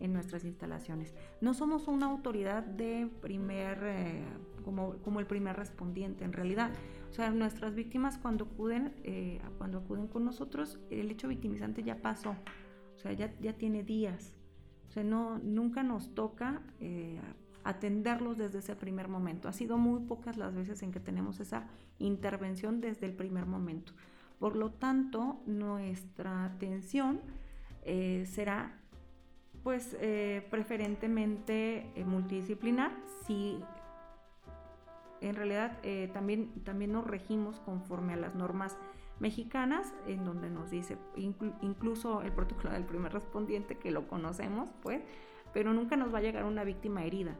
[0.00, 1.14] en nuestras instalaciones.
[1.40, 4.24] No somos una autoridad de primer, eh,
[4.64, 6.70] como, como, el primer respondiente en realidad.
[7.10, 12.02] O sea, nuestras víctimas cuando acuden, eh, cuando acuden con nosotros, el hecho victimizante ya
[12.02, 12.36] pasó.
[12.96, 14.34] O sea, ya, ya tiene días.
[14.88, 16.62] O sea, no, nunca nos toca
[17.64, 19.48] atenderlos desde ese primer momento.
[19.48, 21.66] Ha sido muy pocas las veces en que tenemos esa
[21.98, 23.92] intervención desde el primer momento.
[24.38, 27.20] Por lo tanto, nuestra atención
[27.82, 28.78] eh, será
[29.62, 32.92] pues eh, preferentemente eh, multidisciplinar
[33.26, 33.58] si
[35.22, 35.78] en realidad
[36.12, 38.76] también, también nos regimos conforme a las normas
[39.20, 45.00] mexicanas, en donde nos dice, incluso el protocolo del primer respondiente, que lo conocemos, pues,
[45.54, 47.34] pero nunca nos va a llegar una víctima herida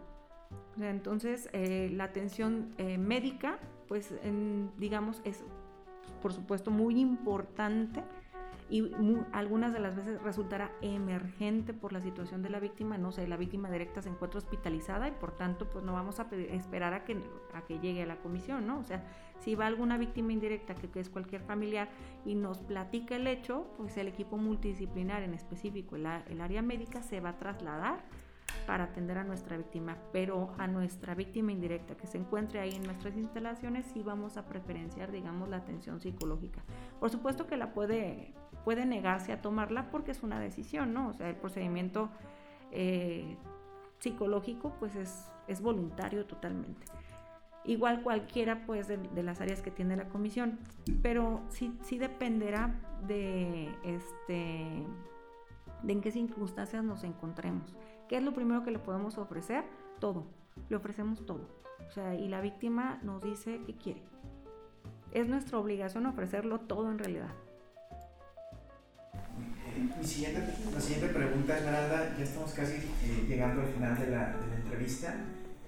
[0.81, 3.59] entonces, eh, la atención eh, médica,
[3.89, 4.15] pues,
[4.79, 5.45] digamos, es,
[6.23, 8.03] por supuesto, muy importante
[8.71, 8.91] y
[9.33, 12.97] algunas de las veces resultará emergente por la situación de la víctima.
[12.97, 16.27] No sé, la víctima directa se encuentra hospitalizada y por tanto, pues, no vamos a
[16.51, 17.19] esperar a que,
[17.53, 18.79] a que llegue a la comisión, ¿no?
[18.79, 19.05] O sea,
[19.41, 21.89] si va alguna víctima indirecta, que, es cualquier familiar,
[22.25, 27.21] y nos platica el hecho, pues el equipo multidisciplinar, en específico el área médica, se
[27.21, 28.03] va a trasladar
[28.67, 32.83] para atender a nuestra víctima, pero a nuestra víctima indirecta que se encuentre ahí en
[32.83, 36.63] nuestras instalaciones sí vamos a preferenciar, digamos, la atención psicológica.
[37.01, 41.09] Por supuesto que la puede, puede negarse a tomarla porque es una decisión, ¿no?
[41.09, 42.11] O sea, el procedimiento
[42.71, 43.37] eh,
[43.99, 46.87] psicológico pues es, es voluntario totalmente
[47.65, 50.59] igual cualquiera pues de, de, las áreas que tiene la comisión
[51.03, 52.75] pero sí, sí dependerá
[53.07, 54.85] de este
[55.83, 57.75] de en qué circunstancias nos encontremos
[58.09, 59.65] ¿Qué es lo primero que le podemos ofrecer?
[59.99, 60.27] Todo.
[60.69, 61.49] Le ofrecemos todo.
[61.89, 64.03] O sea, y la víctima nos dice que quiere.
[65.13, 67.31] Es nuestra obligación ofrecerlo todo en realidad.
[69.99, 70.41] Mi siguiente,
[70.73, 75.15] la siguiente pregunta, Esmeralda, ya estamos casi eh, llegando al final de la, entrevista.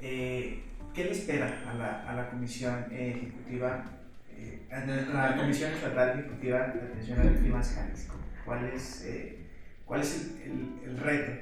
[0.00, 0.62] Eh,
[0.94, 3.84] ¿Qué le espera a la, Comisión Ejecutiva,
[4.30, 8.16] eh, a la Comisión Estatal Ejecutiva de Atención a Víctimas Jalisco?
[8.44, 9.06] ¿Cuál es,
[9.84, 11.32] cuál es el, reto?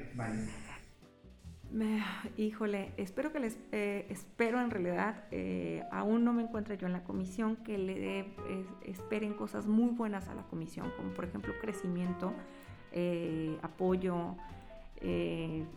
[2.37, 6.93] Híjole, espero que les, eh, espero en realidad, eh, aún no me encuentro yo en
[6.93, 8.33] la comisión, que le
[8.83, 12.33] esperen cosas muy buenas a la comisión, como por ejemplo crecimiento,
[12.91, 14.35] eh, apoyo,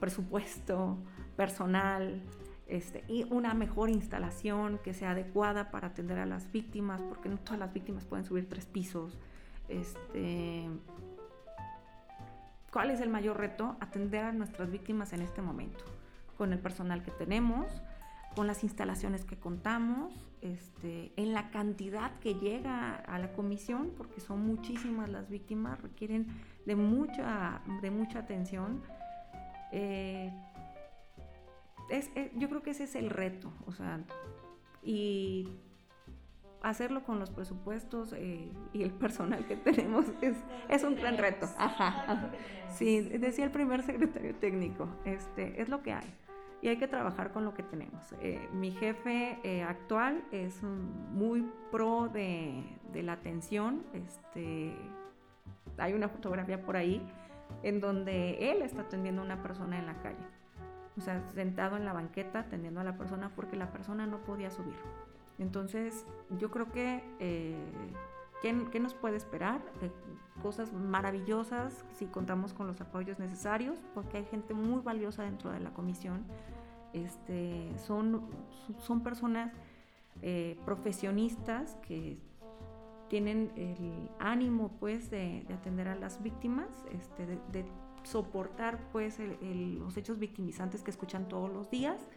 [0.00, 0.96] presupuesto,
[1.36, 2.22] personal,
[2.66, 7.38] este, y una mejor instalación que sea adecuada para atender a las víctimas, porque no
[7.38, 9.18] todas las víctimas pueden subir tres pisos.
[9.68, 10.66] Este,
[12.72, 13.76] ¿Cuál es el mayor reto?
[13.80, 15.84] Atender a nuestras víctimas en este momento,
[16.36, 17.66] con el personal que tenemos,
[18.36, 24.20] con las instalaciones que contamos, este, en la cantidad que llega a la comisión, porque
[24.20, 26.26] son muchísimas las víctimas, requieren
[26.66, 28.82] de mucha, de mucha atención.
[29.72, 30.32] Eh,
[32.36, 34.00] yo creo que ese es el reto, o sea,
[34.82, 35.48] y
[36.62, 40.36] hacerlo con los presupuestos eh, y el personal que tenemos es,
[40.68, 41.46] es un gran reto.
[41.58, 42.30] Ajá,
[42.70, 46.14] Sí, decía el primer secretario técnico, este, es lo que hay
[46.60, 48.12] y hay que trabajar con lo que tenemos.
[48.20, 53.84] Eh, mi jefe eh, actual es muy pro de, de, la atención.
[53.92, 54.74] Este,
[55.76, 57.06] hay una fotografía por ahí
[57.62, 60.24] en donde él está atendiendo a una persona en la calle.
[60.96, 64.50] O sea, sentado en la banqueta atendiendo a la persona porque la persona no podía
[64.50, 64.74] subir.
[65.38, 66.04] Entonces,
[66.38, 67.56] yo creo que, eh,
[68.42, 69.62] ¿qué, nos puede esperar?
[70.42, 75.58] cosas maravillosas si contamos con los apoyos necesarios, porque hay gente muy valiosa dentro de
[75.58, 76.24] la comisión.
[76.92, 78.22] Este, son,
[78.78, 79.52] son personas
[80.22, 82.18] eh, profesionistas que
[83.08, 87.64] tienen el ánimo pues de, atender a las víctimas, este, de,
[88.04, 92.08] soportar pues los hechos victimizantes que escuchan todos los días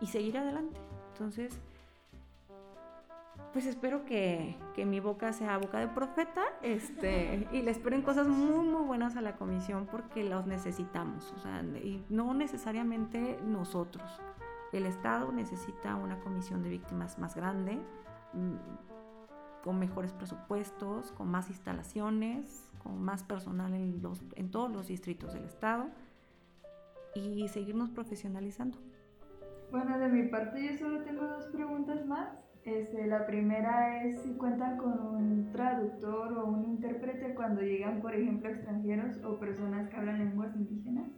[0.00, 0.80] y seguir adelante.
[1.12, 1.58] Entonces,
[3.56, 8.68] pues espero que, mi boca sea boca de profeta este, y le esperen cosas muy,
[8.68, 11.32] muy buenas a la comisión porque los necesitamos.
[11.32, 14.20] O sea, y no necesariamente nosotros.
[14.74, 17.80] El Estado necesita una comisión de víctimas más grande,
[18.34, 24.88] mm, con mejores presupuestos, con más instalaciones, con más personal en, los, en todos los
[24.88, 25.86] distritos del Estado
[27.14, 28.76] y seguirnos profesionalizando.
[29.70, 32.45] Bueno, de mi parte yo solo tengo dos preguntas más.
[32.66, 38.12] Este, la primera es si cuentan con un traductor o un intérprete cuando llegan, por
[38.12, 41.08] ejemplo, extranjeros o personas que hablan lenguas indígenas.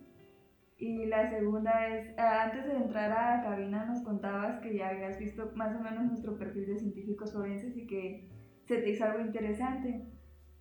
[0.77, 4.91] Y la segunda es, ah, antes de entrar a la cabina nos contabas que ya
[4.91, 8.29] habías visto más o menos nuestro perfil de científicos forenses y que
[8.67, 10.07] se te hizo algo interesante.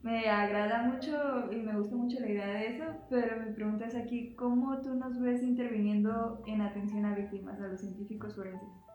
[0.01, 3.95] Me agrada mucho y me gusta mucho la idea de eso, pero mi pregunta es
[3.95, 8.86] aquí, ¿cómo tú nos ves interviniendo en atención a víctimas, a los científicos forenses?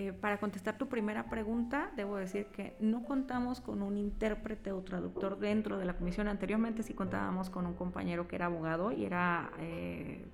[0.00, 4.80] Eh, para contestar tu primera pregunta, debo decir que no contamos con un intérprete o
[4.82, 6.28] traductor dentro de la comisión.
[6.28, 10.24] Anteriormente sí contábamos con un compañero que era abogado y era eh,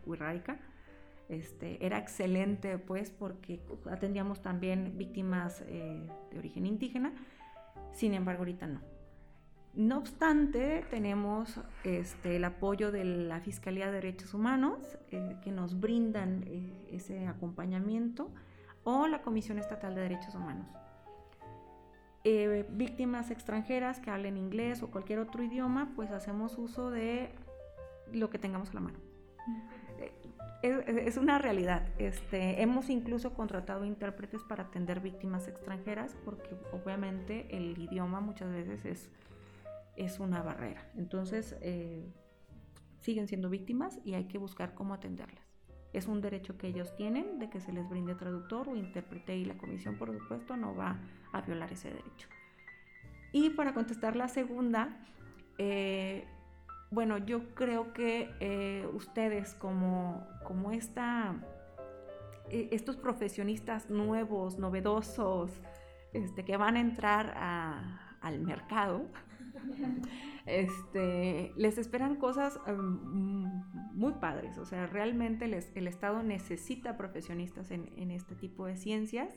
[1.30, 7.14] Este, era excelente, pues, porque atendíamos también víctimas eh, de origen indígena.
[7.90, 8.82] Sin embargo, ahorita no.
[9.72, 15.80] No obstante, tenemos este, el apoyo de la Fiscalía de Derechos Humanos, eh, que nos
[15.80, 16.44] brindan
[16.90, 18.30] ese acompañamiento
[18.84, 20.66] o la Comisión Estatal de Derechos Humanos.
[22.26, 27.30] Eh, víctimas extranjeras que hablen inglés o cualquier otro idioma, pues hacemos uso de
[28.12, 28.98] lo que tengamos a la mano.
[30.02, 31.86] Eh, es, una realidad.
[31.98, 38.86] Este, hemos incluso contratado intérpretes para atender víctimas extranjeras porque obviamente el idioma muchas veces
[38.86, 39.10] es,
[39.96, 40.90] es una barrera.
[40.96, 42.10] Entonces, eh,
[43.00, 45.43] siguen siendo víctimas y hay que buscar cómo atenderlas.
[45.94, 49.44] Es un derecho que ellos tienen de que se les brinde traductor o intérprete y
[49.44, 50.98] la comisión, por supuesto, no va
[51.32, 52.28] a violar ese derecho.
[53.32, 54.96] Y para contestar la segunda,
[55.56, 56.24] eh,
[56.90, 61.34] bueno, yo creo que eh, ustedes como, como esta,
[62.50, 65.50] e, estos profesionistas nuevos, novedosos,
[66.12, 67.34] este, que van a entrar
[68.20, 69.06] al mercado,
[70.46, 73.44] este, les esperan cosas em,
[73.92, 74.58] muy padres.
[74.58, 79.34] O sea, realmente el Estado necesita profesionistas en, este tipo de ciencias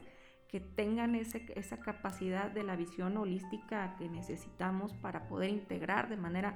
[0.48, 6.56] que tengan esa capacidad de la visión holística que necesitamos para poder integrar de manera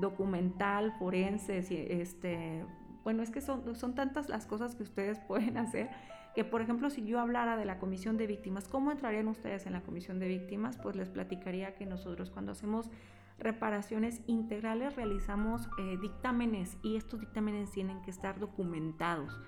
[0.00, 1.58] documental, forense,
[2.00, 2.64] este,
[3.04, 5.88] bueno, es que son, son tantas las cosas que ustedes pueden hacer
[6.38, 9.72] que, por ejemplo, si yo hablara de la comisión de víctimas, ¿cómo entrarían ustedes en
[9.72, 10.76] la comisión de víctimas?
[10.76, 12.90] Pues les platicaría que nosotros cuando hacemos
[13.38, 19.38] reparaciones integrales realizamos eh, dictámenes y estos dictámenes tienen que estar documentados,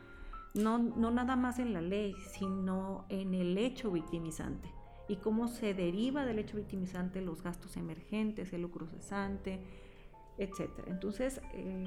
[0.55, 4.73] no, no nada más en la ley, sino en el hecho victimizante
[5.09, 9.61] y cómo se deriva del hecho victimizante los gastos emergentes, el lucro cesante,
[10.39, 10.71] etc.
[10.87, 11.85] Entonces, eh,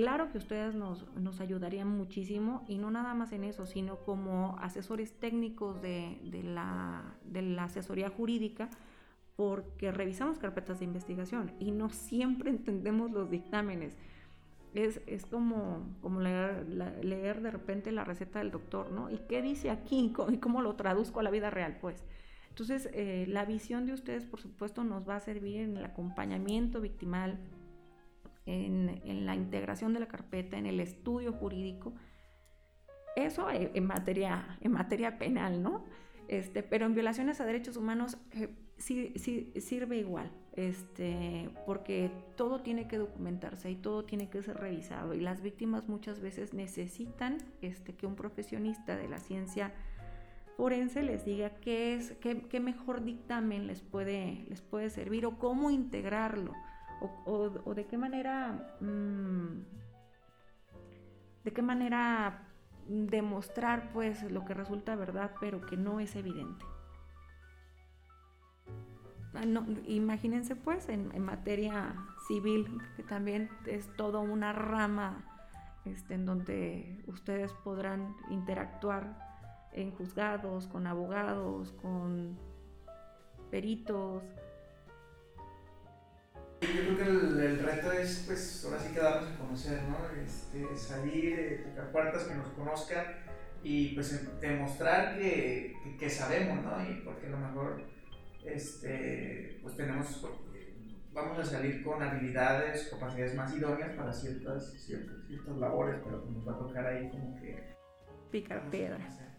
[0.00, 4.56] Claro que ustedes nos, nos, ayudarían muchísimo y no nada más en eso, sino como
[4.58, 8.70] asesores técnicos de, de, la, de la asesoría jurídica,
[9.40, 13.96] porque revisamos carpetas de investigación y no siempre entendemos los dictámenes.
[14.74, 16.68] Es, es como, como leer,
[17.02, 19.08] leer, de repente la receta del doctor, ¿no?
[19.08, 20.12] ¿Y qué dice aquí?
[20.30, 21.78] ¿Y cómo lo traduzco a la vida real?
[21.80, 22.04] Pues.
[22.50, 26.82] Entonces, eh, la visión de ustedes, por supuesto, nos va a servir en el acompañamiento
[26.82, 27.38] victimal,
[28.44, 31.94] en, la integración de la carpeta, en el estudio jurídico.
[33.16, 35.86] Eso en, materia, en materia penal, ¿no?
[36.30, 39.12] Este, pero en violaciones a derechos humanos eh, sí,
[39.60, 45.14] sirve igual, este, porque todo tiene que documentarse y todo tiene que ser revisado.
[45.14, 49.72] Y las víctimas muchas veces necesitan este, que un profesionista de la ciencia
[50.56, 56.52] forense les diga qué mejor dictamen les puede, les puede servir o cómo integrarlo
[57.24, 59.64] o, de qué manera, mm,
[61.42, 62.49] de qué manera
[62.90, 66.64] demostrar pues lo que resulta verdad pero que no es evidente.
[69.32, 69.44] Ah,
[69.86, 71.94] imagínense pues en, materia
[72.26, 72.66] civil,
[72.96, 75.24] que también es toda una rama
[75.84, 79.16] este, en donde ustedes podrán interactuar
[79.72, 82.36] en juzgados, con abogados, con
[83.52, 84.24] peritos,
[86.66, 89.96] yo creo que el, reto es, pues, ahora sí que darnos a conocer, ¿no?
[90.22, 93.04] Este, salir, eh, tocar puertas, que nos conozcan
[93.62, 96.82] y, pues, demostrar que, que, sabemos, ¿no?
[96.90, 97.82] Y porque a lo mejor,
[98.44, 100.22] este, pues, tenemos,
[101.12, 106.46] vamos a salir con habilidades, capacidades más idóneas para ciertas, ciertas, ciertas labores, pero nos
[106.46, 107.74] va a tocar ahí como que...
[108.30, 109.29] Picar piedras.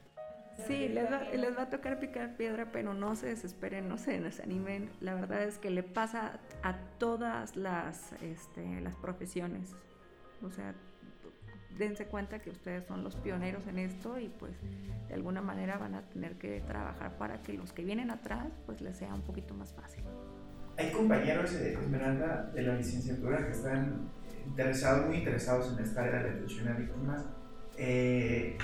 [0.67, 4.19] Sí, les va, les va a tocar picar piedra, pero no se desesperen, no se
[4.19, 4.89] desanimen.
[4.99, 9.75] La verdad es que le pasa a todas las, este, las profesiones.
[10.43, 10.73] O sea,
[11.77, 14.53] dense cuenta que ustedes son los pioneros en esto y pues
[15.07, 18.81] de alguna manera van a tener que trabajar para que los que vienen atrás pues
[18.81, 20.03] les sea un poquito más fácil.
[20.77, 24.09] Hay compañeros de Esmeralda de la licenciatura que están
[24.45, 27.25] interesados, muy interesados en esta área de atención a víctimas.
[27.77, 28.57] Eh,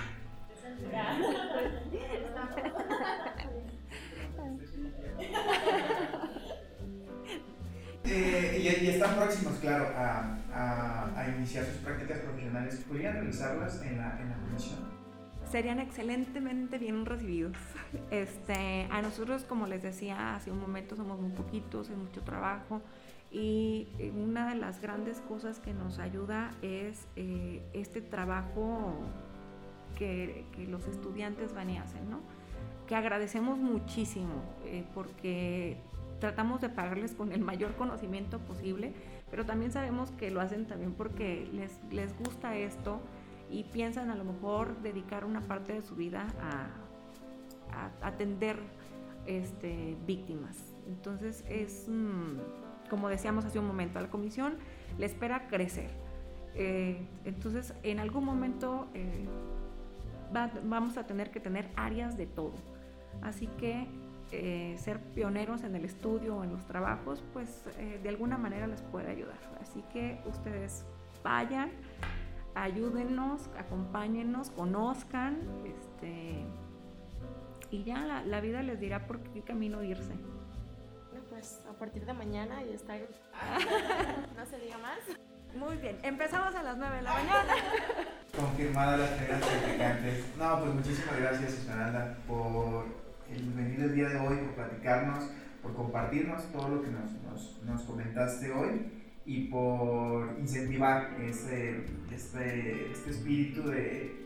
[8.04, 12.84] eh, y, están próximos, claro, a, a, iniciar sus prácticas profesionales.
[12.88, 14.86] ¿Podrían realizarlas en la, en la comisión?
[15.52, 17.58] Serían excelentemente bien recibidos.
[18.12, 22.82] Este, a nosotros, como les decía hace un momento, somos muy poquitos, hay mucho trabajo.
[23.32, 28.94] Y una de las grandes cosas que nos ayuda es eh, este trabajo
[29.98, 32.20] que, los estudiantes van y hacen, ¿no?
[32.88, 35.78] Que agradecemos muchísimo eh, porque
[36.20, 38.94] tratamos de pagarles con el mayor conocimiento posible,
[39.30, 43.02] pero también sabemos que lo hacen también porque les, les gusta esto
[43.50, 46.70] y piensan a lo mejor dedicar una parte de su vida a,
[48.02, 48.58] atender
[49.28, 50.58] este, víctimas.
[50.88, 52.40] Entonces es, mm,
[52.90, 54.56] como decíamos hace un momento, a la comisión
[54.98, 55.92] le espera crecer.
[56.56, 59.28] Eh, entonces, en algún momento eh,
[60.32, 62.54] vamos a tener que tener áreas de todo.
[63.22, 63.88] Así que
[64.32, 68.68] eh, ser pioneros en el estudio o en los trabajos, pues eh, de alguna manera
[68.68, 69.38] les puede ayudar.
[69.62, 70.86] Así que ustedes
[71.24, 71.72] vayan,
[72.54, 76.44] ayúdennos, acompáñennos, conozcan, este,
[77.72, 80.14] y ya la, la, vida les dirá por qué camino irse.
[81.30, 82.96] Pues a partir de mañana y está,
[84.36, 85.00] no se diga más.
[85.58, 87.54] Muy bien, empezamos a las 9 de la mañana.
[88.36, 90.26] Confirmada las reglas practicantes.
[90.38, 92.86] No, pues muchísimas gracias Esmeralda por
[93.32, 95.32] el venir el día de hoy, por platicarnos,
[95.64, 98.92] por compartirnos todo lo que nos, nos, comentaste hoy
[99.26, 104.26] y por incentivar ese, este, este espíritu de...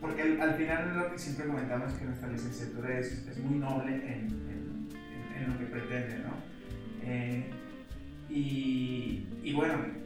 [0.00, 3.96] Porque al, final lo que siempre comentamos es que nuestra licenciatura es, es muy noble
[3.96, 4.88] en, en,
[5.36, 6.32] en, lo que pretende, ¿no?
[7.02, 7.50] Eh,
[8.30, 10.00] y, y bueno,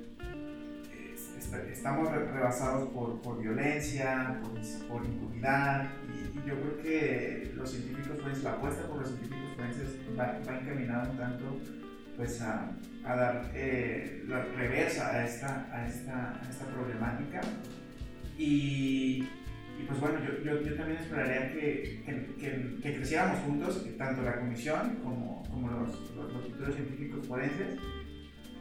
[1.70, 8.44] estamos rebasados por, por violencia, por, por impunidad, y, yo creo que los científicos forenses,
[8.44, 11.60] la apuesta por los científicos forenses va, va encaminada un tanto
[12.16, 12.70] pues, a,
[13.04, 17.40] a dar eh, la reversa a esta, a esta, a esta problemática.
[18.36, 19.28] Y,
[19.78, 24.38] y, pues bueno, yo, yo, yo también esperaría que, que, que, creciéramos juntos, tanto la
[24.38, 27.78] comisión como, como los, los, los científicos forenses,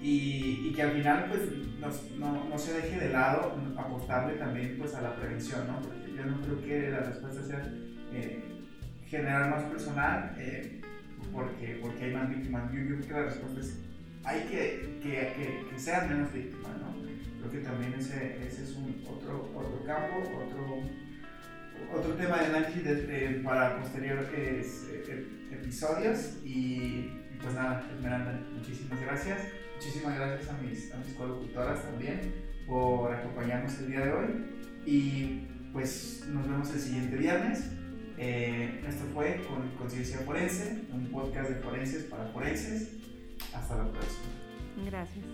[0.04, 1.42] y, y, que al final pues
[2.20, 5.82] no, no, se deje de lado apostarle también pues a la prevención, ¿no?
[5.82, 7.74] Porque yo no creo que la respuesta sea
[8.12, 8.44] eh,
[9.08, 10.82] generar más personal eh,
[11.32, 12.70] porque, porque hay más víctimas.
[12.74, 13.80] Yo, creo que la respuesta es
[14.26, 16.94] hay que, que, que, sean menos víctimas, ¿no?
[17.40, 20.84] creo que también ese, ese es un otro, otro campo, otro,
[21.98, 26.38] otro tema de análisis de, para posteriores eh, episodios.
[26.44, 27.10] Y,
[27.42, 29.63] pues nada, Esmeralda, muchísimas gracias.
[29.86, 32.34] Muchísimas gracias a mis, a mis colocutoras también
[32.66, 34.46] por acompañarnos el día de hoy.
[34.86, 37.70] Y pues nos vemos el siguiente viernes.
[38.18, 42.94] Eh, esto fue con Conciencia Forense, un podcast de forenses para forenses.
[43.54, 44.24] Hasta la próxima.
[44.86, 45.26] Gracias.